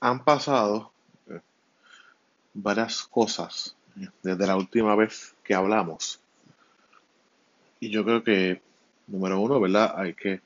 han 0.00 0.24
pasado 0.24 0.90
varias 2.54 3.02
cosas 3.04 3.76
desde 4.22 4.46
la 4.46 4.56
última 4.56 4.94
vez 4.96 5.34
que 5.44 5.54
hablamos. 5.54 6.20
Y 7.80 7.90
yo 7.90 8.04
creo 8.04 8.24
que, 8.24 8.60
número 9.06 9.40
uno, 9.40 9.60
¿verdad? 9.60 9.94
Hay 9.96 10.14
que 10.14 10.40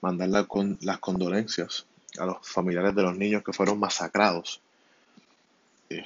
mandar 0.00 0.46
con, 0.46 0.78
las 0.80 0.98
condolencias 0.98 1.86
a 2.18 2.26
los 2.26 2.38
familiares 2.42 2.94
de 2.94 3.02
los 3.02 3.16
niños 3.16 3.42
que 3.42 3.52
fueron 3.52 3.78
masacrados 3.78 4.60
eh, 5.90 6.04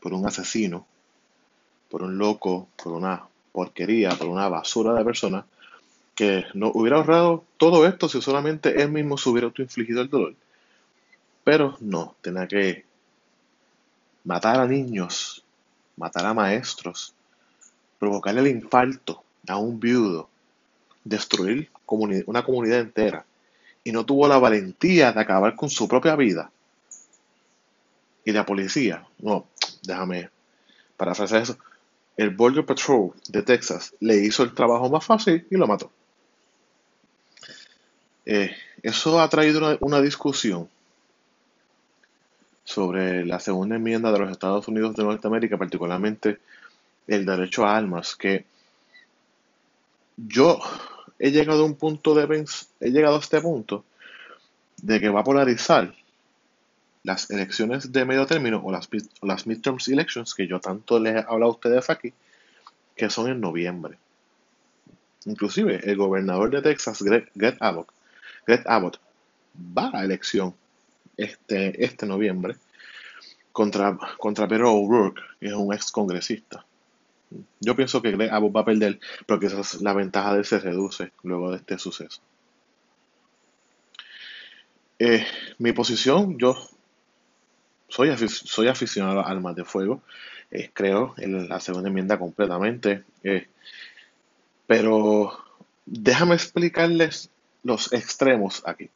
por 0.00 0.12
un 0.12 0.26
asesino, 0.26 0.86
por 1.88 2.02
un 2.02 2.18
loco, 2.18 2.68
por 2.82 2.92
una 2.92 3.26
porquería, 3.52 4.10
por 4.10 4.28
una 4.28 4.48
basura 4.48 4.94
de 4.94 5.04
personas 5.04 5.44
que 6.14 6.44
no 6.54 6.70
hubiera 6.74 6.96
ahorrado 6.96 7.44
todo 7.56 7.86
esto 7.86 8.08
si 8.08 8.20
solamente 8.20 8.82
él 8.82 8.90
mismo 8.90 9.16
se 9.16 9.28
hubiera 9.28 9.46
autoinfligido 9.46 10.02
el 10.02 10.10
dolor. 10.10 10.34
Pero 11.44 11.76
no, 11.80 12.14
tenía 12.20 12.46
que 12.46 12.84
matar 14.24 14.60
a 14.60 14.66
niños, 14.66 15.44
matar 15.96 16.26
a 16.26 16.34
maestros, 16.34 17.14
provocarle 17.98 18.40
el 18.40 18.48
infarto 18.48 19.22
a 19.48 19.56
un 19.56 19.80
viudo, 19.80 20.28
destruir 21.04 21.70
una 22.26 22.44
comunidad 22.44 22.80
entera. 22.80 23.24
Y 23.84 23.92
no 23.92 24.06
tuvo 24.06 24.28
la 24.28 24.38
valentía 24.38 25.12
de 25.12 25.20
acabar 25.20 25.56
con 25.56 25.68
su 25.68 25.88
propia 25.88 26.14
vida. 26.14 26.50
Y 28.24 28.30
la 28.30 28.46
policía, 28.46 29.04
no, 29.18 29.46
déjame 29.82 30.30
parafrasear 30.96 31.42
eso. 31.42 31.58
El 32.16 32.30
Border 32.30 32.64
Patrol 32.64 33.12
de 33.28 33.42
Texas 33.42 33.94
le 33.98 34.16
hizo 34.16 34.44
el 34.44 34.54
trabajo 34.54 34.88
más 34.88 35.04
fácil 35.04 35.46
y 35.50 35.56
lo 35.56 35.66
mató. 35.66 35.90
Eh, 38.24 38.54
eso 38.82 39.20
ha 39.20 39.28
traído 39.28 39.78
una, 39.80 40.00
discusión 40.00 40.68
sobre 42.64 43.24
la 43.26 43.40
segunda 43.40 43.76
enmienda 43.76 44.12
de 44.12 44.18
los 44.18 44.30
Estados 44.30 44.68
Unidos 44.68 44.94
de 44.94 45.04
Norteamérica, 45.04 45.58
particularmente 45.58 46.38
el 47.06 47.26
derecho 47.26 47.66
a 47.66 47.76
armas, 47.76 48.14
que 48.16 48.44
yo 50.16 50.60
he 51.18 51.30
llegado 51.30 51.62
a 51.62 51.66
un 51.66 51.74
punto 51.74 52.14
de 52.14 52.44
he 52.80 52.90
llegado 52.90 53.16
a 53.16 53.20
este 53.20 53.40
punto 53.40 53.84
de 54.76 55.00
que 55.00 55.08
va 55.08 55.20
a 55.20 55.24
polarizar 55.24 55.94
las 57.04 57.30
elecciones 57.30 57.90
de 57.90 58.04
medio 58.04 58.26
término 58.26 58.60
o 58.64 58.70
las, 58.70 58.88
las 59.22 59.46
midterms 59.46 59.88
elections 59.88 60.34
que 60.34 60.46
yo 60.46 60.60
tanto 60.60 61.00
les 61.00 61.16
he 61.16 61.18
hablado 61.18 61.52
a 61.52 61.54
ustedes 61.54 61.90
aquí, 61.90 62.12
que 62.94 63.10
son 63.10 63.28
en 63.28 63.40
noviembre. 63.40 63.98
Inclusive 65.24 65.80
el 65.84 65.96
gobernador 65.96 66.50
de 66.50 66.62
Texas, 66.62 67.02
Greg, 67.02 67.56
Abbott, 67.60 67.88
Greg 68.46 68.62
Abbott 68.66 69.00
va 69.56 69.90
a 69.92 70.04
elección 70.04 70.54
este, 71.22 71.84
este 71.84 72.06
noviembre 72.06 72.56
contra, 73.52 73.96
contra 74.18 74.48
Pedro 74.48 74.74
O'Rourke, 74.74 75.22
que 75.40 75.46
es 75.46 75.52
un 75.52 75.72
ex 75.72 75.90
congresista. 75.90 76.64
Yo 77.60 77.76
pienso 77.76 78.02
que 78.02 78.10
Greg 78.10 78.30
Abbott 78.30 78.56
va 78.56 78.60
a 78.60 78.64
perder, 78.64 79.00
pero 79.26 79.40
quizás 79.40 79.80
la 79.80 79.94
ventaja 79.94 80.32
de 80.32 80.40
él 80.40 80.44
se 80.44 80.58
reduce 80.58 81.12
luego 81.22 81.50
de 81.50 81.58
este 81.58 81.78
suceso. 81.78 82.20
Eh, 84.98 85.26
mi 85.58 85.72
posición, 85.72 86.38
yo 86.38 86.56
soy, 87.88 88.16
soy 88.28 88.68
aficionado 88.68 89.20
a 89.20 89.30
armas 89.30 89.56
de 89.56 89.64
fuego, 89.64 90.02
eh, 90.50 90.70
creo 90.72 91.14
en 91.16 91.48
la 91.48 91.60
segunda 91.60 91.88
enmienda 91.88 92.18
completamente, 92.18 93.04
eh, 93.24 93.48
pero 94.66 95.32
déjame 95.86 96.34
explicarles 96.34 97.30
los 97.64 97.92
extremos 97.92 98.62
aquí. 98.66 98.90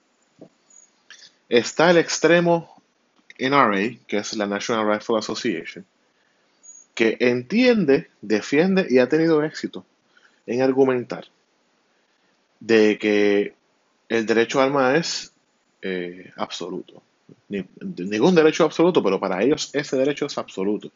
Está 1.48 1.90
el 1.90 1.98
extremo 1.98 2.82
NRA, 3.38 3.98
que 4.06 4.18
es 4.18 4.36
la 4.36 4.46
National 4.46 4.90
Rifle 4.92 5.18
Association, 5.18 5.84
que 6.94 7.16
entiende, 7.20 8.10
defiende 8.20 8.86
y 8.88 8.98
ha 8.98 9.08
tenido 9.08 9.44
éxito 9.44 9.84
en 10.46 10.62
argumentar 10.62 11.26
de 12.60 12.98
que 12.98 13.54
el 14.08 14.26
derecho 14.26 14.60
a 14.60 14.64
arma 14.64 14.96
es 14.96 15.32
eh, 15.82 16.32
absoluto. 16.36 17.02
ningún 17.48 18.34
derecho 18.34 18.64
absoluto, 18.64 19.02
pero 19.02 19.20
para 19.20 19.42
ellos 19.42 19.70
ese 19.72 19.96
derecho 19.96 20.26
es 20.26 20.38
absoluto. 20.38 20.90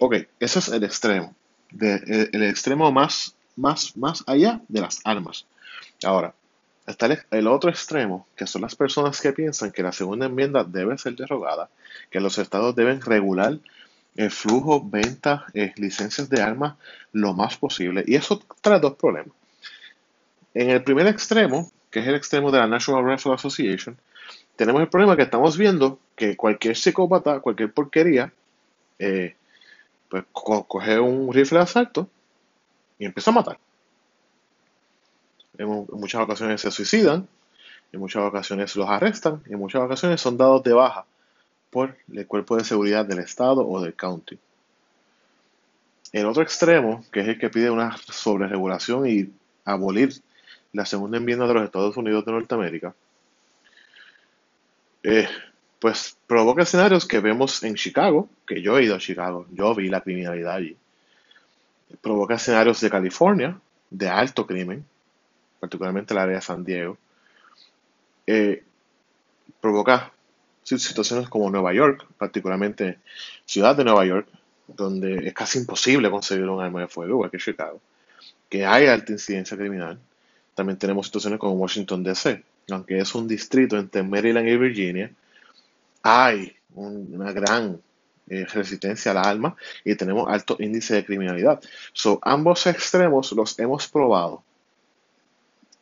Ok, 0.00 0.16
ese 0.38 0.58
es 0.58 0.68
el 0.68 0.82
extremo. 0.84 1.34
el, 1.78 2.42
extremo 2.42 2.90
más, 2.90 3.34
más, 3.56 3.96
más 3.96 4.24
allá 4.26 4.60
de 4.68 4.80
las 4.80 5.00
armas. 5.04 5.46
Ahora, 6.02 6.34
está 6.90 7.08
el, 7.30 7.46
otro 7.46 7.70
extremo, 7.70 8.26
que 8.36 8.46
son 8.46 8.62
las 8.62 8.74
personas 8.74 9.20
que 9.20 9.32
piensan 9.32 9.72
que 9.72 9.82
la 9.82 9.92
segunda 9.92 10.26
enmienda 10.26 10.64
debe 10.64 10.96
ser 10.98 11.16
derogada, 11.16 11.68
que 12.10 12.20
los 12.20 12.38
estados 12.38 12.74
deben 12.74 13.00
regular 13.00 13.58
el 14.16 14.30
flujo, 14.30 14.82
venta, 14.82 15.46
eh, 15.54 15.72
licencias 15.76 16.28
de 16.28 16.42
armas 16.42 16.76
lo 17.12 17.32
más 17.32 17.56
posible. 17.56 18.04
Y 18.06 18.16
eso 18.16 18.42
trae 18.60 18.80
dos 18.80 18.94
problemas. 18.94 19.34
En 20.52 20.70
el 20.70 20.82
primer 20.82 21.06
extremo, 21.06 21.70
que 21.90 22.00
es 22.00 22.06
el 22.06 22.14
extremo 22.14 22.50
de 22.50 22.58
la 22.58 22.66
National 22.66 23.04
Rifle 23.04 23.34
Association, 23.34 23.96
tenemos 24.56 24.82
el 24.82 24.88
problema 24.88 25.16
que 25.16 25.22
estamos 25.22 25.56
viendo 25.56 25.98
que 26.16 26.36
cualquier 26.36 26.76
psicópata, 26.76 27.40
cualquier 27.40 27.72
porquería, 27.72 28.32
eh, 28.98 29.36
pues 30.08 30.24
coge 30.32 30.98
un 30.98 31.32
rifle 31.32 31.58
de 31.58 31.64
asalto 31.64 32.08
y 32.98 33.06
empieza 33.06 33.30
a 33.30 33.34
matar 33.34 33.58
en, 35.60 35.86
muchas 35.92 36.22
ocasiones 36.22 36.60
se 36.60 36.70
suicidan, 36.70 37.28
en 37.92 38.00
muchas 38.00 38.22
ocasiones 38.22 38.74
los 38.76 38.88
arrestan, 38.88 39.42
en 39.46 39.58
muchas 39.58 39.82
ocasiones 39.82 40.20
son 40.20 40.38
dados 40.38 40.62
de 40.62 40.72
baja 40.72 41.04
por 41.68 41.96
el 42.12 42.26
cuerpo 42.26 42.56
de 42.56 42.64
seguridad 42.64 43.04
del 43.04 43.18
estado 43.18 43.68
o 43.68 43.80
del 43.80 43.94
county. 43.94 44.38
El 46.12 46.26
otro 46.26 46.42
extremo, 46.42 47.04
que 47.12 47.20
es 47.20 47.28
el 47.28 47.38
que 47.38 47.50
pide 47.50 47.70
una 47.70 47.96
sobreregulación 47.98 49.06
y 49.06 49.30
abolir 49.64 50.14
la 50.72 50.86
segunda 50.86 51.18
enmienda 51.18 51.46
de 51.46 51.54
los 51.54 51.64
Estados 51.64 51.96
Unidos 51.96 52.24
de 52.24 52.32
Norteamérica, 52.32 52.94
eh, 55.02 55.28
pues 55.78 56.16
provoca 56.26 56.62
escenarios 56.62 57.06
que 57.06 57.20
vemos 57.20 57.62
en 57.62 57.74
Chicago, 57.74 58.28
que 58.46 58.62
yo 58.62 58.78
he 58.78 58.84
ido 58.84 58.96
a 58.96 58.98
Chicago, 58.98 59.46
yo 59.52 59.74
vi 59.74 59.88
la 59.88 60.00
criminalidad 60.00 60.54
allí. 60.54 60.76
Provoca 62.00 62.34
escenarios 62.34 62.80
de 62.80 62.90
California, 62.90 63.60
de 63.90 64.08
alto 64.08 64.46
crimen, 64.46 64.84
particularmente 65.60 66.14
el 66.14 66.18
área 66.18 66.36
de 66.36 66.42
San 66.42 66.64
Diego, 66.64 66.98
eh, 68.26 68.64
provoca 69.60 70.12
situaciones 70.62 71.28
como 71.28 71.50
Nueva 71.50 71.72
York, 71.72 72.06
particularmente 72.16 72.98
ciudad 73.44 73.76
de 73.76 73.84
Nueva 73.84 74.04
York, 74.04 74.28
donde 74.66 75.28
es 75.28 75.34
casi 75.34 75.58
imposible 75.58 76.10
conseguir 76.10 76.48
un 76.48 76.62
arma 76.62 76.80
de 76.80 76.88
fuego, 76.88 77.14
igual 77.14 77.30
que 77.30 77.38
Chicago, 77.38 77.80
que 78.48 78.64
hay 78.64 78.86
alta 78.86 79.12
incidencia 79.12 79.56
criminal. 79.56 79.98
También 80.54 80.78
tenemos 80.78 81.06
situaciones 81.06 81.38
como 81.38 81.54
Washington 81.54 82.02
DC, 82.02 82.44
aunque 82.70 82.98
es 82.98 83.14
un 83.14 83.26
distrito 83.26 83.76
entre 83.78 84.02
Maryland 84.02 84.48
y 84.48 84.56
Virginia, 84.56 85.10
hay 86.02 86.56
una 86.74 87.32
gran 87.32 87.80
eh, 88.28 88.46
resistencia 88.46 89.10
a 89.10 89.14
la 89.14 89.22
arma 89.22 89.56
y 89.84 89.96
tenemos 89.96 90.28
alto 90.28 90.56
índice 90.60 90.94
de 90.94 91.04
criminalidad. 91.04 91.60
So, 91.92 92.20
ambos 92.22 92.66
extremos 92.66 93.32
los 93.32 93.58
hemos 93.58 93.88
probado 93.88 94.44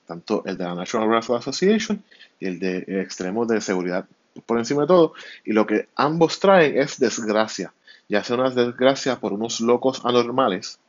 tanto 0.08 0.42
el 0.46 0.56
de 0.56 0.64
la 0.64 0.74
National 0.74 1.14
Rifle 1.14 1.36
Association 1.36 2.02
y 2.40 2.46
el 2.46 2.58
de 2.58 2.78
extremos 3.02 3.46
de 3.46 3.60
seguridad 3.60 4.06
por 4.46 4.58
encima 4.58 4.82
de 4.82 4.88
todo. 4.88 5.12
Y 5.44 5.52
lo 5.52 5.66
que 5.66 5.88
ambos 5.94 6.40
traen 6.40 6.78
es 6.78 6.98
desgracia, 6.98 7.74
ya 8.08 8.24
sea 8.24 8.36
una 8.36 8.50
desgracia 8.50 9.20
por 9.20 9.34
unos 9.34 9.60
locos 9.60 10.04
anormales 10.04 10.80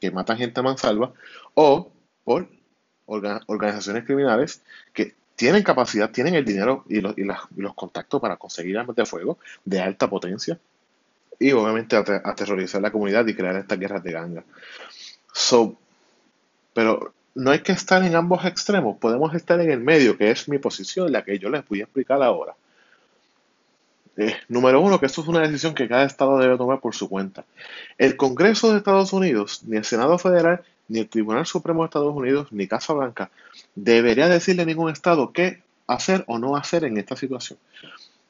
que 0.00 0.10
matan 0.10 0.38
gente 0.38 0.60
a 0.60 0.62
mansalva 0.62 1.12
o 1.54 1.90
por 2.24 2.48
organizaciones 3.04 4.04
criminales 4.04 4.62
que 4.94 5.14
tienen 5.36 5.62
capacidad, 5.62 6.10
tienen 6.10 6.34
el 6.34 6.44
dinero 6.44 6.84
y 6.88 7.00
los, 7.00 7.16
y, 7.18 7.24
los 7.24 7.74
contactos 7.74 8.20
para 8.20 8.36
conseguir 8.36 8.78
armas 8.78 8.96
de 8.96 9.06
fuego 9.06 9.38
de 9.64 9.80
alta 9.80 10.08
potencia 10.08 10.58
y 11.38 11.52
obviamente 11.52 11.96
aterrorizar 11.96 12.80
la 12.80 12.90
comunidad 12.90 13.26
y 13.26 13.34
crear 13.34 13.56
estas 13.56 13.78
guerras 13.78 14.02
de 14.02 14.12
ganga. 14.12 14.44
So, 15.32 15.76
pero 16.72 17.12
no 17.34 17.50
hay 17.50 17.60
que 17.60 17.72
estar 17.72 18.02
en 18.02 18.14
ambos 18.16 18.44
extremos, 18.44 18.96
podemos 18.98 19.34
estar 19.34 19.60
en 19.60 19.70
el 19.70 19.80
medio, 19.80 20.16
que 20.16 20.30
es 20.30 20.48
mi 20.48 20.58
posición, 20.58 21.12
la 21.12 21.22
que 21.22 21.38
yo 21.38 21.50
les 21.50 21.66
voy 21.68 21.80
a 21.80 21.84
explicar 21.84 22.22
ahora. 22.22 22.54
Eh, 24.16 24.34
número 24.48 24.80
uno, 24.80 24.98
que 24.98 25.06
esto 25.06 25.20
es 25.20 25.28
una 25.28 25.40
decisión 25.40 25.74
que 25.74 25.86
cada 25.86 26.04
estado 26.04 26.38
debe 26.38 26.56
tomar 26.56 26.80
por 26.80 26.94
su 26.94 27.08
cuenta. 27.08 27.44
El 27.98 28.16
Congreso 28.16 28.72
de 28.72 28.78
Estados 28.78 29.12
Unidos, 29.12 29.62
ni 29.64 29.76
el 29.76 29.84
Senado 29.84 30.18
Federal, 30.18 30.62
ni 30.88 31.00
el 31.00 31.08
Tribunal 31.08 31.46
Supremo 31.46 31.82
de 31.82 31.86
Estados 31.86 32.16
Unidos, 32.16 32.48
ni 32.50 32.66
Casa 32.66 32.92
Blanca, 32.94 33.30
debería 33.76 34.28
decirle 34.28 34.62
a 34.62 34.66
ningún 34.66 34.90
estado 34.90 35.32
qué 35.32 35.62
hacer 35.86 36.24
o 36.26 36.38
no 36.38 36.56
hacer 36.56 36.82
en 36.84 36.98
esta 36.98 37.14
situación. 37.14 37.58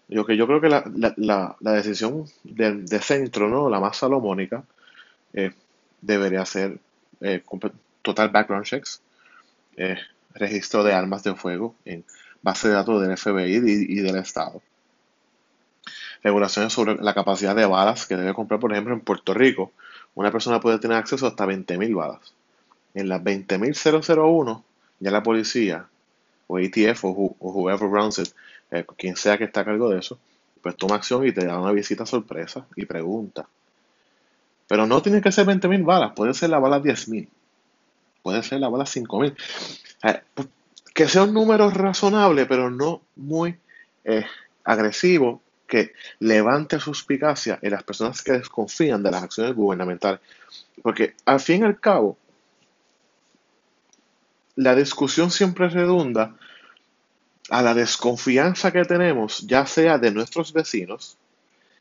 Yo, 0.09 0.27
que 0.27 0.37
yo 0.37 0.47
creo 0.47 0.61
que 0.61 0.69
la, 0.69 1.57
decisión 1.61 2.25
de, 2.45 3.01
centro, 3.01 3.49
¿no? 3.49 3.71
la 3.71 3.81
más 3.81 3.97
salomónica, 3.97 4.65
eh, 5.33 5.53
debería 6.03 6.45
ser 6.45 6.79
eh, 7.21 7.43
total 8.09 8.31
background 8.31 8.65
checks, 8.65 9.03
eh, 9.77 9.99
registro 10.35 10.83
de 10.83 10.95
armas 10.95 11.23
de 11.23 11.35
fuego 11.35 11.75
en 11.85 12.05
base 12.43 12.69
de 12.69 12.75
datos 12.75 13.03
del 13.03 13.17
FBI 13.17 13.57
y, 13.89 14.01
del 14.01 14.17
Estado. 14.17 14.63
regulaciones 16.23 16.73
sobre 16.73 16.97
la 16.97 17.15
capacidad 17.15 17.55
de 17.55 17.67
balas 17.67 18.07
que 18.07 18.17
debe 18.17 18.35
comprar, 18.35 18.59
por 18.59 18.73
ejemplo, 18.73 18.95
en 18.95 19.01
Puerto 19.01 19.35
Rico, 19.35 19.73
una 20.15 20.33
persona 20.33 20.59
puede 20.61 20.79
tener 20.79 20.97
acceso 20.97 21.27
hasta 21.27 21.47
20.000 21.47 21.95
balas. 21.95 22.35
En 22.95 23.09
las 23.09 23.23
20.001, 23.23 24.65
ya 24.99 25.11
la 25.11 25.23
policía, 25.23 25.87
o 26.47 26.59
ATF, 26.59 27.05
o, 27.05 27.37
whoever 27.39 27.89
runs 27.89 28.19
it, 28.19 28.29
eh, 28.71 28.85
quien 28.97 29.17
sea 29.17 29.39
que 29.39 29.45
está 29.45 29.61
a 29.61 29.65
cargo 29.65 29.91
de 29.91 29.99
eso, 29.99 30.19
pues 30.63 30.77
toma 30.77 30.97
acción 30.97 31.27
y 31.27 31.33
te 31.33 31.45
da 31.45 31.61
una 31.61 31.73
visita 31.73 32.05
sorpresa 32.05 32.67
y 32.75 32.87
pregunta. 32.87 33.47
Pero 34.67 34.87
no 34.87 35.01
tiene 35.03 35.23
que 35.23 35.31
ser 35.31 35.47
20.000 35.47 35.85
balas, 35.85 36.13
puede 36.17 36.35
ser 36.35 36.51
la 36.51 36.59
bala 36.59 36.81
10.000, 36.81 37.29
puede 38.23 38.43
ser 38.43 38.61
la 38.61 38.69
bala 38.69 38.85
5.000. 38.85 39.37
Eh, 40.05 40.23
pues, 40.35 40.49
que 40.95 41.07
sea 41.07 41.23
un 41.23 41.35
número 41.35 41.71
razonable, 41.71 42.47
pero 42.47 42.71
no 42.71 43.03
muy 43.15 43.57
eh, 44.05 44.27
agresivo, 44.65 45.41
que 45.69 45.93
levante 46.19 46.81
suspicacia 46.81 47.59
en 47.63 47.71
las 47.71 47.85
personas 47.85 48.23
que 48.23 48.33
desconfían 48.33 49.03
de 49.03 49.11
las 49.11 49.23
acciones 49.23 49.55
gubernamentales. 49.55 50.21
Porque 50.83 51.15
al 51.25 51.41
fin 51.41 51.63
y 51.63 51.67
al 51.67 51.79
cabo, 51.79 52.17
la 54.57 54.75
discusión 54.75 55.31
siempre 55.31 55.69
redunda 55.69 56.35
a 57.51 57.63
la 57.63 57.75
desconfianza 57.75 58.73
que 58.73 58.85
tenemos, 58.85 59.47
ya 59.47 59.67
sea 59.67 59.99
de 59.99 60.11
nuestros 60.11 60.53
vecinos, 60.53 61.17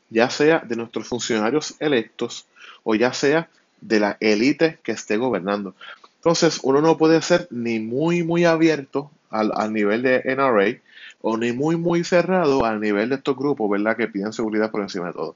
ya 0.09 0.29
sea 0.29 0.59
de 0.59 0.75
nuestros 0.75 1.07
funcionarios 1.07 1.75
electos 1.79 2.45
o 2.83 2.93
ya 2.93 3.13
sea 3.13 3.49
de 3.81 3.99
la 3.99 4.17
élite 4.19 4.79
que 4.83 4.91
esté 4.91 5.17
gobernando. 5.17 5.75
Entonces, 6.17 6.59
uno 6.63 6.81
no 6.81 6.97
puede 6.97 7.21
ser 7.21 7.47
ni 7.51 7.79
muy, 7.79 8.23
muy 8.23 8.45
abierto 8.45 9.11
al, 9.29 9.51
al, 9.55 9.73
nivel 9.73 10.01
de 10.01 10.23
NRA 10.23 10.79
o 11.21 11.37
ni 11.37 11.51
muy, 11.51 11.77
muy 11.77 12.03
cerrado 12.03 12.65
al 12.65 12.79
nivel 12.79 13.09
de 13.09 13.15
estos 13.15 13.35
grupos, 13.37 13.69
¿verdad? 13.69 13.95
Que 13.95 14.07
piden 14.07 14.33
seguridad 14.33 14.71
por 14.71 14.81
encima 14.81 15.07
de 15.07 15.13
todo. 15.13 15.35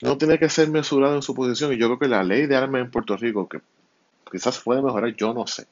No 0.00 0.16
tiene 0.16 0.38
que 0.38 0.48
ser 0.48 0.68
mesurado 0.70 1.14
en 1.16 1.22
su 1.22 1.34
posición 1.34 1.72
y 1.72 1.78
yo 1.78 1.86
creo 1.86 1.98
que 1.98 2.08
la 2.08 2.22
ley 2.22 2.46
de 2.46 2.56
armas 2.56 2.82
en 2.82 2.90
Puerto 2.90 3.16
Rico, 3.16 3.48
que 3.48 3.60
quizás 4.30 4.60
puede 4.60 4.82
mejorar, 4.82 5.14
yo 5.16 5.34
no 5.34 5.46
sé 5.46 5.66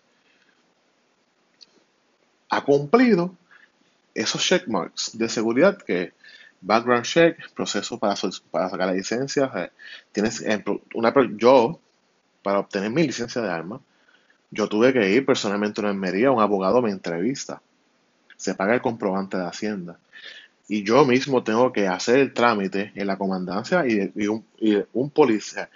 ha 2.49 2.65
cumplido 2.65 3.35
esos 4.15 4.43
checkmarks 4.43 5.19
de 5.19 5.29
seguridad 5.29 5.77
que 5.79 6.13
background 6.61 7.05
check, 7.05 7.53
proceso 7.55 7.99
para, 7.99 8.15
para 8.51 8.71
sacar 8.71 8.89
la 8.89 8.95
licencia. 8.95 9.51
Eh, 9.55 9.71
tienes 10.13 10.43
una, 10.95 11.13
yo, 11.37 11.79
para 12.43 12.61
obtener 12.61 12.91
mi 12.91 13.07
licencia 13.07 13.43
de 13.43 13.51
arma, 13.51 13.81
yo 14.51 14.69
tuve 14.69 14.93
que 14.93 15.11
ir 15.11 15.27
personalmente 15.27 15.81
a 15.81 15.85
una 15.85 15.93
enmería, 15.93 16.31
un 16.31 16.41
abogado 16.41 16.83
me 16.83 16.91
entrevista. 16.91 17.61
Se 18.37 18.55
paga 18.55 18.75
el 18.75 18.83
comprobante 18.83 19.37
de 19.37 19.47
Hacienda. 19.47 19.99
Y 20.69 20.83
yo 20.83 21.05
mismo 21.05 21.45
tengo 21.45 21.73
que 21.73 21.87
hacer 21.87 22.19
el 22.19 22.35
trámite 22.35 22.93
en 22.95 23.07
la 23.07 23.17
comandancia 23.17 23.85
y, 23.87 24.27
un, 24.27 25.11
policía 25.11 25.71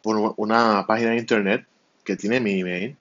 por 0.00 0.34
una 0.36 0.86
página 0.86 1.10
de 1.10 1.18
internet 1.18 1.66
que 2.04 2.16
tiene 2.16 2.40
mi 2.40 2.60
email. 2.60 2.96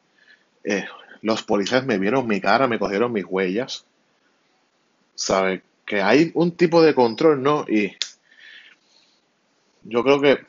Eh, 0.64 0.86
los 1.22 1.44
policías 1.44 1.86
me 1.86 2.00
vieron 2.00 2.28
mi 2.28 2.42
cara, 2.42 2.68
me 2.68 2.80
cogieron 2.80 3.12
mis 3.12 3.26
huellas. 3.28 3.86
¿Sabe? 5.14 5.62
Que 5.86 6.02
hay 6.02 6.32
un 6.34 6.52
tipo 6.52 6.82
de 6.82 6.96
control, 6.96 7.44
¿no? 7.44 7.66
Y 7.68 7.96
yo 9.84 10.04
creo 10.04 10.22
que 10.22 10.40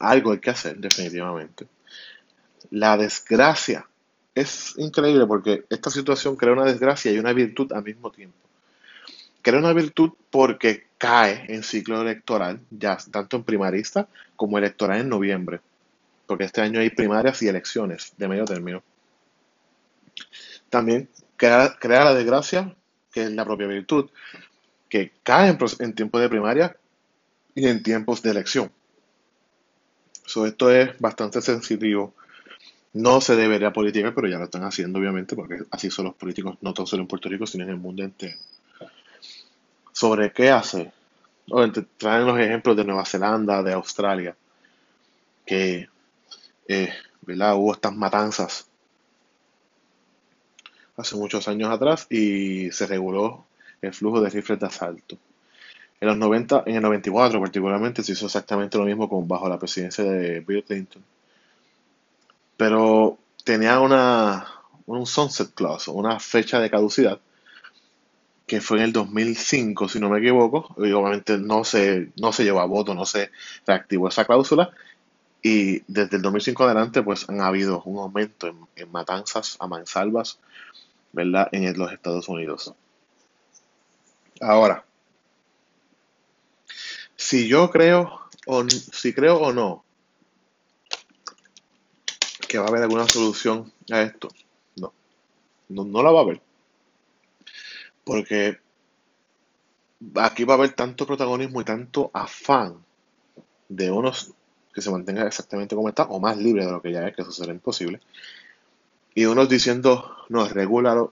algo 0.00 0.32
hay 0.32 0.38
que 0.38 0.50
hacer, 0.50 0.76
definitivamente. 0.78 1.66
La 2.74 2.96
desgracia 2.96 3.88
es 4.34 4.74
increíble 4.78 5.26
porque 5.28 5.64
esta 5.70 5.90
situación 5.90 6.34
crea 6.34 6.54
una 6.54 6.64
desgracia 6.64 7.12
y 7.12 7.18
una 7.20 7.32
virtud 7.32 7.72
al 7.72 7.84
mismo 7.84 8.10
tiempo. 8.10 8.36
Crea 9.42 9.60
una 9.60 9.72
virtud 9.72 10.10
porque 10.28 10.88
cae 10.98 11.44
en 11.54 11.62
ciclo 11.62 12.02
electoral, 12.02 12.58
ya 12.72 12.98
tanto 13.12 13.36
en 13.36 13.44
primarista 13.44 14.08
como 14.34 14.58
electoral 14.58 14.98
en 14.98 15.08
noviembre, 15.08 15.60
porque 16.26 16.42
este 16.42 16.62
año 16.62 16.80
hay 16.80 16.90
primarias 16.90 17.40
y 17.42 17.46
elecciones 17.46 18.12
de 18.16 18.26
medio 18.26 18.44
término. 18.44 18.82
También 20.68 21.08
crea, 21.36 21.76
la 21.80 22.12
desgracia, 22.12 22.74
que 23.12 23.22
es 23.22 23.30
la 23.30 23.44
propia 23.44 23.68
virtud, 23.68 24.10
que 24.88 25.12
cae 25.22 25.56
en, 25.78 25.94
tiempos 25.94 26.20
de 26.20 26.28
primaria 26.28 26.76
y 27.54 27.68
en 27.68 27.84
tiempos 27.84 28.20
de 28.20 28.32
elección. 28.32 28.72
esto 30.26 30.70
es 30.72 30.98
bastante 30.98 31.40
sensitivo. 31.40 32.14
No 32.94 33.20
se 33.20 33.36
debería 33.36 33.72
politicar, 33.72 34.14
pero 34.14 34.28
ya 34.28 34.38
lo 34.38 34.44
están 34.44 34.62
haciendo, 34.62 34.98
obviamente, 34.98 35.34
porque 35.34 35.64
así 35.70 35.90
son 35.90 36.06
los 36.06 36.14
políticos, 36.14 36.56
no 36.60 36.74
solo 36.74 37.02
en 37.02 37.08
Puerto 37.08 37.28
Rico, 37.28 37.46
sino 37.46 37.64
en 37.64 37.70
el 37.70 37.76
mundo 37.76 38.02
entero. 38.02 38.38
¿Sobre 39.92 40.32
qué 40.32 40.50
hace? 40.50 40.92
traen 41.98 42.26
los 42.26 42.38
ejemplos 42.38 42.76
de 42.76 42.84
Nueva 42.84 43.04
Zelanda, 43.04 43.62
de 43.62 43.74
Australia, 43.74 44.34
que 45.44 45.88
eh, 46.68 46.92
hubo 47.26 47.72
estas 47.72 47.94
matanzas 47.94 48.66
hace 50.96 51.16
muchos 51.16 51.46
años 51.48 51.70
atrás 51.70 52.06
y 52.10 52.70
se 52.70 52.86
reguló 52.86 53.44
el 53.82 53.92
flujo 53.92 54.20
de 54.20 54.30
rifles 54.30 54.58
de 54.58 54.66
asalto. 54.66 55.18
En 56.00 56.08
los 56.08 56.16
90, 56.16 56.64
en 56.66 56.76
el 56.76 56.82
94 56.82 57.40
particularmente 57.40 58.02
se 58.02 58.12
hizo 58.12 58.26
exactamente 58.26 58.78
lo 58.78 58.84
mismo 58.84 59.08
con 59.08 59.26
bajo 59.26 59.48
la 59.48 59.58
presidencia 59.58 60.04
de 60.04 60.40
Bill 60.40 60.64
Clinton. 60.64 61.02
Pero 62.56 63.18
tenía 63.44 63.80
una 63.80 64.54
un 64.86 65.06
sunset 65.06 65.54
clause, 65.54 65.90
una 65.90 66.20
fecha 66.20 66.60
de 66.60 66.70
caducidad 66.70 67.18
que 68.46 68.60
fue 68.60 68.78
en 68.78 68.84
el 68.84 68.92
2005, 68.92 69.88
si 69.88 69.98
no 69.98 70.10
me 70.10 70.18
equivoco, 70.18 70.74
y 70.76 70.92
obviamente 70.92 71.38
no 71.38 71.64
se, 71.64 72.12
no 72.16 72.30
se 72.32 72.44
llevó 72.44 72.60
a 72.60 72.66
voto, 72.66 72.94
no 72.94 73.06
se 73.06 73.30
reactivó 73.66 74.08
esa 74.08 74.26
cláusula, 74.26 74.70
y 75.42 75.80
desde 75.90 76.16
el 76.16 76.22
2005 76.22 76.64
adelante 76.64 77.02
pues 77.02 77.28
han 77.28 77.40
habido 77.40 77.82
un 77.84 77.98
aumento 77.98 78.48
en, 78.48 78.58
en 78.76 78.92
matanzas 78.92 79.56
a 79.60 79.66
mansalvas, 79.66 80.38
¿verdad? 81.12 81.48
En 81.52 81.78
los 81.78 81.92
Estados 81.92 82.28
Unidos. 82.28 82.74
Ahora, 84.40 84.84
si 87.16 87.48
yo 87.48 87.70
creo 87.70 88.20
o 88.46 88.68
si 88.68 89.14
creo 89.14 89.38
o 89.38 89.52
no 89.52 89.83
que 92.54 92.60
va 92.60 92.66
a 92.66 92.68
haber 92.68 92.82
alguna 92.84 93.08
solución 93.08 93.72
a 93.90 94.02
esto, 94.02 94.28
no, 94.76 94.92
no, 95.70 95.84
no 95.84 96.02
la 96.04 96.12
va 96.12 96.20
a 96.20 96.22
haber. 96.22 96.40
Porque 98.04 98.60
aquí 100.14 100.44
va 100.44 100.54
a 100.54 100.58
haber 100.58 100.72
tanto 100.74 101.04
protagonismo 101.04 101.60
y 101.60 101.64
tanto 101.64 102.12
afán 102.14 102.76
de 103.68 103.90
unos 103.90 104.34
que 104.72 104.80
se 104.80 104.92
mantenga 104.92 105.26
exactamente 105.26 105.74
como 105.74 105.88
está 105.88 106.04
o 106.04 106.20
más 106.20 106.36
libre 106.36 106.64
de 106.64 106.70
lo 106.70 106.80
que 106.80 106.92
ya 106.92 107.08
es, 107.08 107.16
que 107.16 107.22
eso 107.22 107.32
será 107.32 107.52
imposible, 107.52 108.00
y 109.16 109.24
unos 109.24 109.48
diciendo, 109.48 110.16
no, 110.28 110.48
regular 110.48 111.08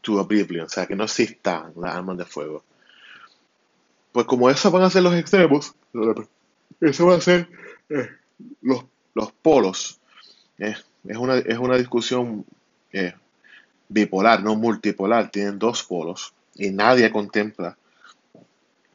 to 0.00 0.14
oblivion, 0.14 0.66
o 0.66 0.68
sea, 0.68 0.88
que 0.88 0.96
no 0.96 1.04
existan 1.04 1.72
las 1.76 1.94
armas 1.94 2.18
de 2.18 2.24
fuego. 2.24 2.64
Pues 4.10 4.26
como 4.26 4.50
esos 4.50 4.72
van 4.72 4.82
a 4.82 4.90
ser 4.90 5.04
los 5.04 5.14
extremos, 5.14 5.72
eso 6.80 7.06
va 7.06 7.14
a 7.14 7.20
ser 7.20 7.48
eh, 7.90 8.08
los, 8.62 8.86
los, 9.14 9.30
polos. 9.30 10.00
Eh, 10.58 10.74
es, 11.08 11.16
una, 11.16 11.36
es 11.38 11.58
una 11.58 11.76
discusión 11.76 12.44
eh, 12.92 13.14
bipolar, 13.88 14.42
no 14.42 14.56
multipolar, 14.56 15.30
tienen 15.30 15.58
dos 15.58 15.82
polos 15.82 16.32
y 16.54 16.70
nadie 16.70 17.10
contempla 17.10 17.76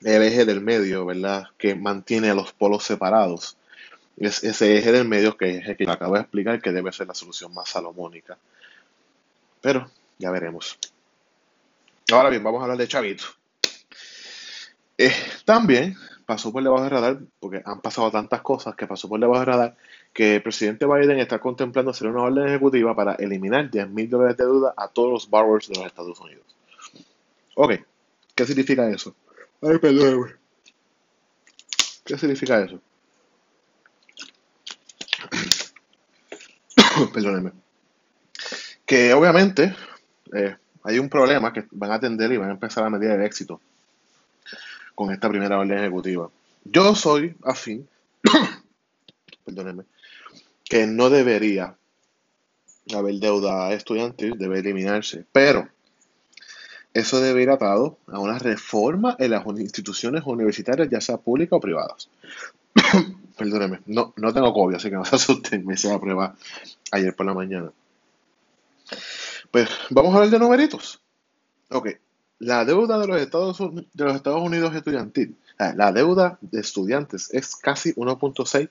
el 0.02 0.24
eje 0.24 0.46
del 0.46 0.62
medio, 0.62 1.06
¿verdad? 1.06 1.48
Que 1.58 1.76
mantiene 1.76 2.30
a 2.30 2.36
los 2.36 2.54
polos 2.54 2.84
separados 2.84 3.58
es 4.18 4.44
ese 4.44 4.78
eje 4.78 4.92
del 4.92 5.08
medio 5.08 5.36
que 5.36 5.58
es 5.58 5.68
el 5.68 5.78
que 5.78 5.90
acabo 5.90 6.16
de 6.16 6.22
explicar 6.22 6.62
que 6.62 6.72
debe 6.72 6.92
ser 6.92 7.08
la 7.08 7.14
solución 7.14 7.54
más 7.54 7.70
salomónica. 7.70 8.38
Pero 9.62 9.90
ya 10.20 10.32
veremos. 10.32 10.78
Ahora 12.12 12.30
bien, 12.30 12.44
vamos 12.44 12.60
a 12.60 12.64
hablar 12.64 12.78
de 12.78 12.88
Chavito. 12.88 13.26
Eh, 14.98 15.14
también 15.46 15.96
pasó 16.26 16.52
por 16.52 16.62
debajo 16.62 16.84
del 16.84 16.92
radar, 16.92 17.20
porque 17.40 17.62
han 17.66 17.82
pasado 17.82 18.12
tantas 18.12 18.42
cosas 18.42 18.76
que 18.76 18.86
pasó 18.86 19.10
por 19.10 19.20
debajo 19.20 19.40
del 19.40 19.48
radar, 19.48 19.76
que 20.14 20.36
el 20.36 20.44
presidente 20.44 20.86
Biden 20.86 21.20
está 21.20 21.40
contemplando 21.40 21.92
hacer 21.92 22.08
una 22.08 22.24
orden 22.24 22.48
ejecutiva 22.48 22.96
para 22.96 23.16
eliminar 23.16 23.70
10 23.72 23.90
mil 23.90 24.10
dólares 24.10 24.38
de 24.38 24.46
deuda 24.46 24.74
a 24.76 24.88
todos 24.88 25.12
los 25.12 25.30
borrowers 25.30 25.68
de 25.70 25.76
los 25.76 25.86
Estados 25.86 26.20
Unidos. 26.20 26.46
Ok, 27.56 27.74
¿qué 28.36 28.46
significa 28.46 28.90
eso? 28.90 29.16
Ay, 29.62 29.78
perdón. 29.78 30.38
¿Qué 32.04 32.18
significa 32.18 32.62
eso? 32.62 32.82
perdónenme, 37.14 37.52
que 38.86 39.14
obviamente 39.14 39.76
eh, 40.34 40.56
hay 40.84 41.00
un 41.00 41.10
problema 41.10 41.54
que 41.54 41.66
van 41.72 41.92
a 41.92 41.96
atender 41.96 42.32
y 42.32 42.38
van 42.38 42.50
a 42.50 42.54
empezar 42.54 42.84
a 42.84 42.90
medir 42.90 43.12
el 43.12 43.24
éxito 43.24 43.62
con 44.96 45.12
esta 45.12 45.30
primera 45.30 45.60
orden 45.60 45.78
ejecutiva. 45.78 46.30
Yo 46.64 46.96
soy 46.96 47.36
afín, 47.44 47.88
perdónenme, 49.46 49.84
que 50.72 50.88
no 50.88 51.10
debería 51.10 51.76
haber 52.96 53.16
deuda 53.16 53.74
estudiantil, 53.74 54.38
debe 54.38 54.60
eliminarse, 54.60 55.26
pero 55.34 55.68
eso 56.94 57.20
debe 57.20 57.44
ir 57.44 57.50
atado 57.50 57.98
a 58.08 58.20
una 58.20 58.40
reforma 58.40 59.18
en 59.20 59.32
las 59.32 59.46
instituciones 59.48 60.24
universitarias, 60.26 60.88
ya 60.90 61.02
sea 61.02 61.18
públicas 61.18 61.58
o 61.58 61.60
privadas. 61.60 62.10
Perdóneme, 63.38 63.82
no, 63.88 64.14
no 64.16 64.34
tengo 64.34 64.54
COVID, 64.54 64.78
así 64.78 64.90
que 64.90 64.96
no 64.96 65.04
se 65.04 65.18
asusten, 65.18 65.66
me 65.66 65.74
hice 65.74 65.90
la 65.90 66.00
prueba 66.00 66.38
ayer 66.94 67.14
por 67.18 67.26
la 67.26 67.34
mañana. 67.34 67.70
Pues 69.52 69.68
vamos 69.90 70.14
a 70.14 70.20
hablar 70.20 70.32
de 70.32 70.40
numeritos. 70.40 71.02
Ok, 71.70 71.90
la 72.40 72.64
deuda 72.64 72.98
de 72.98 73.08
los 73.08 73.20
Estados, 73.20 73.58
de 73.60 74.06
los 74.06 74.16
Estados 74.16 74.42
Unidos 74.42 74.74
estudiantil, 74.74 75.36
la 75.58 75.92
deuda 75.92 76.40
de 76.40 76.62
estudiantes 76.62 77.30
es 77.34 77.58
casi 77.58 77.94
1.6 77.94 78.70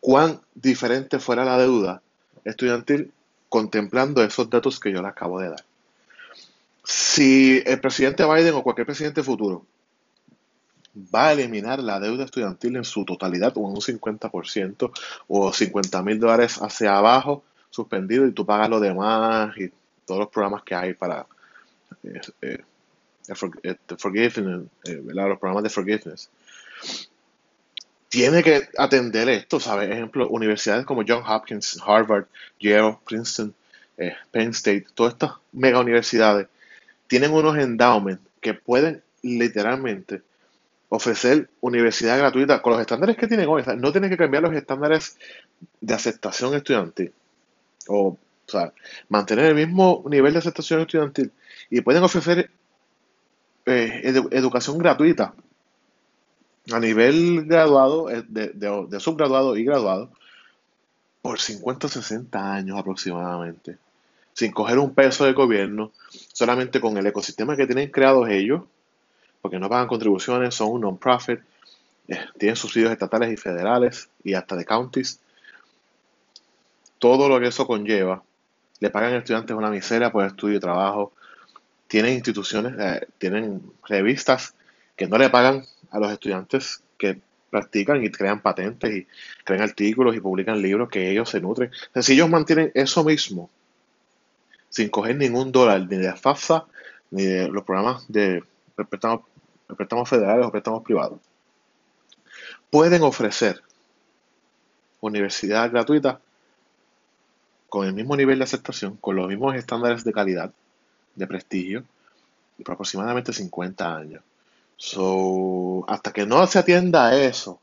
cuán 0.00 0.40
diferente 0.54 1.18
fuera 1.18 1.44
la 1.44 1.58
deuda 1.58 2.02
estudiantil 2.44 3.12
contemplando 3.50 4.22
esos 4.22 4.48
datos 4.48 4.80
que 4.80 4.90
yo 4.90 5.02
les 5.02 5.10
acabo 5.10 5.38
de 5.40 5.50
dar. 5.50 5.64
Si 6.82 7.62
el 7.66 7.80
presidente 7.80 8.24
Biden 8.24 8.54
o 8.54 8.62
cualquier 8.62 8.86
presidente 8.86 9.22
futuro 9.22 9.66
va 11.14 11.28
a 11.28 11.32
eliminar 11.32 11.80
la 11.80 12.00
deuda 12.00 12.24
estudiantil 12.24 12.76
en 12.76 12.84
su 12.84 13.04
totalidad 13.04 13.52
o 13.56 13.60
en 13.60 13.74
un 13.74 13.80
50% 13.80 14.90
o 15.28 15.52
50 15.52 16.02
mil 16.02 16.18
dólares 16.18 16.58
hacia 16.62 16.96
abajo 16.96 17.44
suspendido 17.70 18.26
y 18.26 18.32
tú 18.32 18.46
pagas 18.46 18.70
lo 18.70 18.80
demás 18.80 19.56
y 19.58 19.70
todos 20.06 20.20
los 20.20 20.28
programas 20.30 20.62
que 20.62 20.74
hay 20.74 20.94
para 20.94 21.26
eh, 22.02 22.20
eh, 22.42 22.64
forgiveness, 23.96 24.66
eh, 24.84 25.02
los 25.04 25.38
programas 25.38 25.62
de 25.62 25.70
forgiveness, 25.70 26.30
tiene 28.10 28.42
que 28.42 28.68
atender 28.76 29.28
esto, 29.28 29.60
¿sabes? 29.60 29.88
Ejemplo, 29.88 30.28
universidades 30.28 30.84
como 30.84 31.04
John 31.06 31.22
Hopkins, 31.26 31.78
Harvard, 31.86 32.26
Yale, 32.58 32.98
Princeton, 33.06 33.54
eh, 33.96 34.14
Penn 34.32 34.50
State, 34.50 34.86
todas 34.94 35.14
estas 35.14 35.32
mega 35.52 35.78
universidades 35.78 36.48
tienen 37.06 37.32
unos 37.32 37.56
endowments 37.56 38.22
que 38.40 38.54
pueden 38.54 39.02
literalmente 39.22 40.22
ofrecer 40.88 41.48
universidad 41.60 42.18
gratuita 42.18 42.60
con 42.60 42.72
los 42.72 42.80
estándares 42.80 43.16
que 43.16 43.28
tienen 43.28 43.48
hoy. 43.48 43.62
no 43.76 43.92
tienen 43.92 44.10
que 44.10 44.16
cambiar 44.16 44.42
los 44.42 44.54
estándares 44.54 45.16
de 45.80 45.94
aceptación 45.94 46.54
estudiantil. 46.54 47.12
O, 47.86 48.08
o 48.08 48.18
sea, 48.46 48.72
mantener 49.08 49.46
el 49.46 49.54
mismo 49.54 50.02
nivel 50.10 50.32
de 50.32 50.40
aceptación 50.40 50.80
estudiantil. 50.80 51.30
Y 51.70 51.80
pueden 51.80 52.02
ofrecer 52.02 52.50
eh, 53.66 54.02
educación 54.32 54.78
gratuita 54.78 55.32
a 56.72 56.78
nivel 56.78 57.44
graduado, 57.46 58.10
eh, 58.10 58.24
de, 58.28 59.00
subgraduado 59.00 59.56
y 59.56 59.64
graduado, 59.64 60.10
por 61.22 61.38
50 61.38 61.86
o 61.86 61.90
60 61.90 62.54
años 62.54 62.78
aproximadamente, 62.78 63.76
sin 64.32 64.52
coger 64.52 64.78
un 64.78 64.94
peso 64.94 65.24
de 65.24 65.32
gobierno, 65.32 65.92
solamente 66.32 66.80
con 66.80 66.96
el 66.96 67.06
ecosistema 67.06 67.56
que 67.56 67.66
tienen 67.66 67.90
creados 67.90 68.28
ellos, 68.28 68.62
porque 69.42 69.58
no 69.58 69.68
pagan 69.68 69.88
contribuciones, 69.88 70.54
son 70.54 70.72
un 70.72 70.80
non-profit, 70.82 71.40
eh, 72.08 72.18
tienen 72.38 72.56
subsidios 72.56 72.92
estatales 72.92 73.32
y 73.32 73.36
federales 73.36 74.08
y 74.24 74.34
hasta 74.34 74.56
de 74.56 74.64
counties. 74.64 75.20
Todo 76.98 77.28
lo 77.28 77.40
que 77.40 77.48
eso 77.48 77.66
conlleva, 77.66 78.22
le 78.80 78.90
pagan 78.90 79.14
a 79.14 79.18
estudiantes 79.18 79.56
una 79.56 79.70
miseria 79.70 80.10
por 80.10 80.24
estudio 80.24 80.56
y 80.56 80.60
trabajo, 80.60 81.12
tienen 81.86 82.14
instituciones, 82.14 82.74
eh, 82.78 83.06
tienen 83.18 83.62
revistas 83.86 84.54
que 84.96 85.06
no 85.06 85.18
le 85.18 85.30
pagan 85.30 85.64
a 85.90 85.98
los 85.98 86.12
estudiantes 86.12 86.82
que 86.98 87.20
practican 87.50 88.02
y 88.04 88.10
crean 88.10 88.40
patentes 88.40 88.90
y 88.90 89.06
crean 89.44 89.62
artículos 89.62 90.14
y 90.14 90.20
publican 90.20 90.62
libros 90.62 90.88
que 90.88 91.10
ellos 91.10 91.28
se 91.28 91.40
nutren. 91.40 91.70
si 92.00 92.12
ellos 92.12 92.30
mantienen 92.30 92.70
eso 92.74 93.04
mismo, 93.04 93.50
sin 94.68 94.88
coger 94.88 95.16
ningún 95.16 95.50
dólar 95.50 95.86
ni 95.88 95.96
de 95.96 96.14
FAFSA 96.14 96.64
ni 97.10 97.24
de 97.24 97.48
los 97.48 97.64
programas 97.64 98.04
de 98.08 98.44
préstamos, 98.88 99.22
préstamos 99.76 100.08
federales 100.08 100.46
o 100.46 100.50
préstamos 100.50 100.82
privados, 100.84 101.20
pueden 102.70 103.02
ofrecer 103.02 103.62
universidad 105.00 105.70
gratuita 105.70 106.20
con 107.68 107.86
el 107.86 107.94
mismo 107.94 108.16
nivel 108.16 108.38
de 108.38 108.44
aceptación, 108.44 108.96
con 108.96 109.16
los 109.16 109.28
mismos 109.28 109.54
estándares 109.54 110.04
de 110.04 110.12
calidad, 110.12 110.52
de 111.14 111.26
prestigio 111.26 111.84
por 112.64 112.74
aproximadamente 112.74 113.32
50 113.32 113.96
años. 113.96 114.22
So, 114.82 115.84
hasta 115.88 116.10
que 116.10 116.24
no 116.24 116.46
se 116.46 116.58
atienda 116.58 117.08
a 117.08 117.14
eso, 117.14 117.60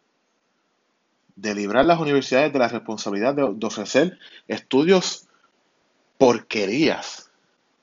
de 1.35 1.55
librar 1.55 1.83
las 1.83 1.99
universidades 1.99 2.53
de 2.53 2.59
la 2.59 2.67
responsabilidad 2.67 3.33
de, 3.33 3.65
ofrecer 3.65 4.19
estudios 4.47 5.27
porquerías 6.19 7.31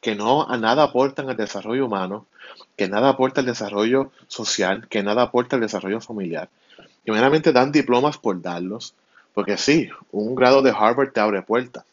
que 0.01 0.15
no 0.15 0.49
a 0.49 0.57
nada 0.57 0.85
aportan 0.85 1.29
al 1.31 1.37
desarrollo 1.37 1.87
humano, 1.87 2.27
que 2.77 2.87
nada 2.89 3.09
aporta 3.09 3.41
al 3.41 3.49
desarrollo 3.49 4.13
social, 4.29 4.87
que 4.87 5.03
nada 5.03 5.23
aporta 5.23 5.57
al 5.57 5.63
desarrollo 5.63 6.01
familiar, 6.01 6.49
que 7.05 7.11
meramente 7.11 7.53
dan 7.53 7.73
diplomas 7.73 8.19
por 8.19 8.41
darlos, 8.41 8.95
porque 9.33 9.57
sí, 9.57 9.89
un 10.13 10.37
grado 10.37 10.63
de 10.63 10.71
Harvard 10.71 11.11
te 11.11 11.19
abre 11.19 11.43
puertas, 11.43 11.85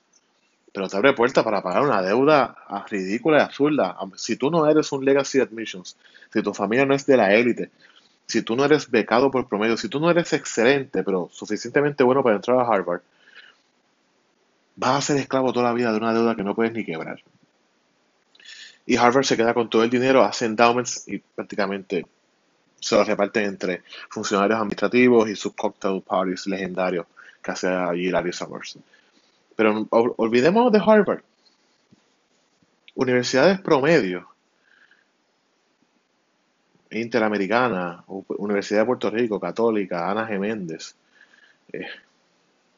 pero 0.72 0.88
te 0.88 0.98
abre 0.98 1.14
puertas 1.14 1.44
para 1.44 1.62
pagar 1.62 1.84
una 1.84 2.02
deuda 2.02 2.56
ridícula 2.90 3.40
y 3.40 3.42
absurda. 3.42 3.98
Si 4.16 4.38
tú 4.38 4.50
no 4.50 4.70
eres 4.70 4.92
un 4.92 5.04
legacy 5.04 5.40
admissions, 5.40 5.98
si 6.32 6.42
tu 6.42 6.54
familia 6.54 6.86
no 6.86 6.96
es 6.96 7.06
de 7.06 7.18
la 7.18 7.34
élite, 7.34 7.72
si 8.26 8.42
tú 8.42 8.56
no 8.56 8.64
eres 8.64 8.90
becado 8.90 9.30
por 9.30 9.48
promedio, 9.48 9.76
si 9.76 9.90
tú 9.90 10.00
no 10.00 10.10
eres 10.10 10.32
excelente, 10.34 11.04
pero 11.04 11.30
suficientemente 11.32 12.04
bueno 12.04 12.24
para 12.24 12.38
entrar 12.38 12.60
a 12.60 12.68
Harvard, 12.68 13.02
vas 14.78 14.98
a 14.98 15.02
ser 15.02 15.18
esclavo 15.18 15.52
toda 15.52 15.66
la 15.66 15.74
vida 15.74 15.92
de 15.92 15.98
una 15.98 16.14
deuda 16.14 16.36
que 16.36 16.44
no 16.44 16.56
puedes 16.56 16.72
ni 16.72 16.86
quebrar. 16.86 17.22
Y 18.86 18.96
Harvard 18.96 19.26
se 19.26 19.36
queda 19.36 19.54
con 19.54 19.70
todo 19.70 19.84
el 19.84 19.90
dinero, 19.90 20.24
hace 20.24 20.46
endowments 20.46 21.08
y 21.08 21.20
prácticamente 21.20 22.06
se 22.80 22.96
lo 22.96 23.04
reparten 23.04 23.46
entre 23.46 23.84
funcionarios 24.10 24.58
administrativos 24.58 25.30
y 25.30 25.36
sus 25.36 25.54
cocktail 25.54 26.02
parties 26.02 26.48
legendarios 26.48 27.06
que 27.44 27.52
hace 27.52 27.68
allí 27.68 28.10
Larry 28.10 28.34
Summers. 28.34 28.78
Pero 29.56 29.88
olvidemos 29.90 30.72
de 30.72 30.80
Harvard. 30.80 31.24
Universidades 32.96 33.60
promedio, 33.62 34.28
Interamericana, 36.92 38.04
Universidad 38.08 38.82
de 38.82 38.86
Puerto 38.86 39.10
Rico, 39.10 39.40
Católica, 39.40 40.12
Ana 40.12 40.28
Geméndez, 40.28 40.96
eh, 41.72 41.88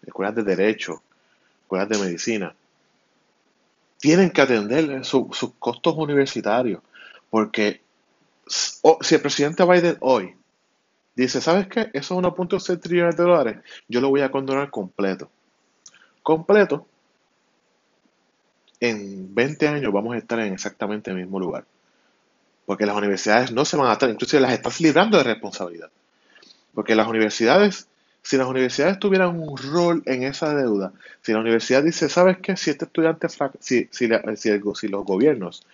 escuelas 0.06 0.36
de 0.36 0.44
Derecho, 0.44 1.02
escuelas 1.64 1.90
de 1.90 1.98
Medicina, 1.98 2.56
tienen 3.98 4.30
que 4.30 4.42
atender 4.42 5.04
sus 5.04 5.54
costos 5.58 5.96
universitarios, 5.98 6.82
porque 7.30 7.82
si 8.46 9.16
el 9.16 9.22
presidente 9.22 9.66
Biden 9.66 9.98
hoy 10.02 10.36
dice, 11.16 11.42
¿sabes 11.42 11.68
qué? 11.68 11.90
Eso 11.94 12.20
es 12.20 12.26
1.6 12.26 12.82
trillones 12.82 13.18
de 13.18 13.24
dólares, 13.24 13.58
yo 13.88 14.02
lo 14.02 14.10
voy 14.10 14.22
a 14.22 14.30
condonar 14.30 14.70
completo. 14.70 15.30
Completo, 16.24 16.88
en 18.80 19.34
20 19.36 19.68
años 19.68 19.94
vamos 19.94 20.16
a 20.16 20.18
estar 20.18 20.40
en 20.40 20.54
exactamente 20.54 21.12
el 21.12 21.18
mismo 21.18 21.40
lugar. 21.40 21.66
Porque 22.66 22.86
las 22.86 22.96
universidades 22.96 23.52
no 23.52 23.66
se 23.66 23.78
van 23.78 23.90
a 23.90 23.94
estar, 23.94 24.10
inclusive 24.10 24.42
las 24.42 24.54
estás 24.54 24.82
librando 24.82 25.18
de 25.18 25.24
responsabilidad. 25.26 25.92
Porque 26.74 26.96
las 26.96 27.08
universidades 27.08 27.88
si 28.24 28.38
las 28.38 28.48
universidades 28.48 29.00
tuvieran 29.00 29.38
un 29.38 29.58
rol 29.58 30.02
en 30.06 30.24
esa 30.24 30.56
deuda, 30.56 30.94
si 31.22 31.34
la 31.34 31.40
universidad 31.40 31.84
dice, 31.84 32.08
¿sabes 32.08 32.38
qué? 32.38 32.56
Si 32.56 32.70
este 32.70 32.86
estudiante, 32.86 33.28
si, 33.60 33.90
si, 33.92 34.08
si, 34.38 34.88
los 34.88 35.04
gobiernos 35.04 35.68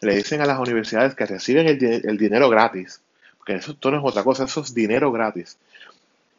le 0.00 0.16
dicen 0.16 0.40
a 0.40 0.46
las 0.46 0.58
universidades 0.58 1.14
que 1.14 1.26
reciben 1.26 1.68
el, 1.68 2.18
dinero 2.18 2.50
gratis, 2.50 3.00
porque 3.38 3.54
eso 3.54 3.76
no 3.84 3.98
es 3.98 4.02
otra 4.04 4.24
cosa, 4.24 4.44
eso 4.44 4.62
es 4.62 4.74
dinero 4.74 5.12
gratis, 5.12 5.58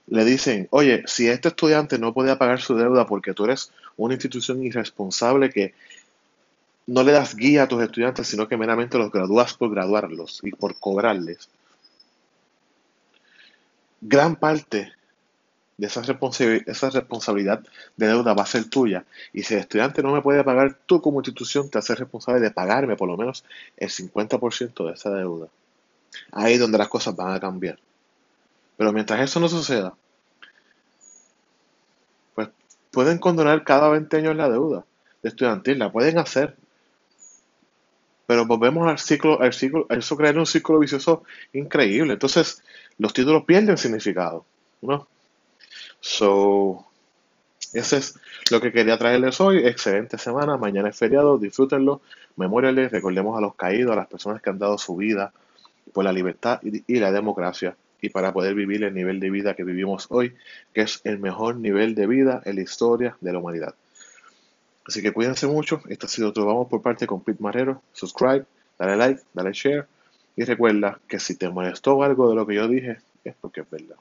le 0.07 0.25
dicen, 0.25 0.67
oye, 0.71 1.03
si 1.07 1.27
este 1.27 1.49
estudiante 1.49 1.97
no 1.97 2.13
puede 2.13 2.35
pagar 2.35 2.61
su 2.61 2.75
deuda 2.75 3.07
porque 3.07 3.33
tú 3.33 3.45
eres 3.45 3.71
una 3.97 4.13
institución 4.13 4.63
irresponsable 4.63 5.49
que 5.49 5.73
no 6.87 7.03
le 7.03 7.13
das 7.13 7.35
guía 7.35 7.63
a 7.63 7.67
tus 7.67 7.81
estudiantes, 7.81 8.27
sino 8.27 8.47
que 8.47 8.57
meramente 8.57 8.97
los 8.97 9.11
gradúas 9.11 9.53
por 9.53 9.71
graduarlos 9.71 10.41
y 10.43 10.51
por 10.51 10.77
cobrarles. 10.79 11.49
Gran 14.01 14.35
parte 14.35 14.91
de 15.77 15.87
esa, 15.87 16.01
esa 16.65 16.89
responsabilidad 16.89 17.63
de 17.95 18.07
deuda 18.07 18.33
va 18.33 18.43
a 18.43 18.47
ser 18.47 18.69
tuya. 18.69 19.05
Y 19.31 19.43
si 19.43 19.53
el 19.53 19.61
estudiante 19.61 20.03
no 20.03 20.11
me 20.11 20.21
puede 20.21 20.43
pagar, 20.43 20.77
tú 20.85 21.01
como 21.01 21.19
institución 21.19 21.69
te 21.69 21.77
haces 21.77 21.99
responsable 21.99 22.41
de 22.41 22.51
pagarme 22.51 22.97
por 22.97 23.07
lo 23.07 23.17
menos 23.17 23.45
el 23.77 23.89
50% 23.89 24.85
de 24.85 24.93
esa 24.93 25.09
deuda. 25.09 25.47
Ahí 26.31 26.55
es 26.55 26.59
donde 26.59 26.77
las 26.77 26.89
cosas 26.89 27.15
van 27.15 27.31
a 27.33 27.39
cambiar. 27.39 27.79
Pero 28.77 28.91
mientras 28.91 29.21
eso 29.21 29.39
no 29.39 29.47
suceda, 29.47 29.93
pues 32.35 32.49
pueden 32.91 33.19
condonar 33.19 33.63
cada 33.63 33.89
20 33.89 34.17
años 34.17 34.35
la 34.35 34.49
deuda 34.49 34.85
de 35.21 35.29
estudiantil, 35.29 35.79
la 35.79 35.91
pueden 35.91 36.17
hacer. 36.17 36.55
Pero 38.25 38.45
volvemos 38.45 38.87
al 38.87 38.99
ciclo, 38.99 39.41
al 39.41 39.53
ciclo, 39.53 39.85
eso 39.89 40.15
crea 40.15 40.31
un 40.31 40.45
ciclo 40.45 40.79
vicioso 40.79 41.23
increíble. 41.51 42.13
Entonces, 42.13 42.63
los 42.97 43.13
títulos 43.13 43.43
pierden 43.45 43.77
significado. 43.77 44.45
¿no? 44.81 45.07
So, 45.99 46.85
eso 47.73 47.97
es 47.97 48.19
lo 48.51 48.61
que 48.61 48.71
quería 48.71 48.97
traerles 48.97 49.41
hoy. 49.41 49.65
Excelente 49.65 50.17
semana. 50.17 50.57
Mañana 50.57 50.89
es 50.89 50.97
feriado. 50.97 51.37
Disfrútenlo. 51.37 52.01
Memóriales. 52.35 52.91
Recordemos 52.91 53.37
a 53.37 53.41
los 53.41 53.55
caídos, 53.55 53.93
a 53.93 53.95
las 53.95 54.07
personas 54.07 54.41
que 54.41 54.49
han 54.49 54.59
dado 54.59 54.77
su 54.77 54.95
vida 54.95 55.33
por 55.91 56.03
la 56.03 56.13
libertad 56.13 56.59
y, 56.63 56.99
la 56.99 57.11
democracia 57.11 57.75
y 58.03 58.09
para 58.09 58.33
poder 58.33 58.53
vivir 58.53 58.83
el 58.83 58.93
nivel 58.93 59.21
de 59.21 59.29
vida 59.29 59.55
que 59.55 59.63
vivimos 59.63 60.07
hoy, 60.09 60.35
que 60.73 60.81
es 60.81 60.99
el 61.05 61.19
mejor 61.19 61.55
nivel 61.55 61.95
de 61.95 62.05
vida 62.05 62.41
en 62.43 62.57
la 62.57 62.61
historia 62.61 63.15
de 63.21 63.31
la 63.31 63.39
humanidad. 63.39 63.75
Así 64.85 65.01
que 65.01 65.13
cuídense 65.13 65.47
mucho. 65.47 65.81
Esto 65.87 66.07
ha 66.07 66.09
sido 66.09 66.33
todo. 66.33 66.47
Vamos 66.47 66.67
por 66.67 66.81
parte 66.81 67.07
con 67.07 67.21
Pete 67.21 67.41
Marrero. 67.41 67.81
Subscribe, 67.93 68.43
dale 68.77 68.97
like, 68.97 69.21
dale 69.33 69.53
share. 69.53 69.87
Y 70.35 70.43
recuerda 70.43 70.99
que 71.07 71.17
si 71.17 71.37
te 71.37 71.47
molestó 71.47 72.03
algo 72.03 72.29
de 72.29 72.35
lo 72.35 72.45
que 72.45 72.55
yo 72.55 72.67
dije, 72.67 72.97
es 73.23 73.35
porque 73.39 73.61
es 73.61 73.69
verdad. 73.69 73.95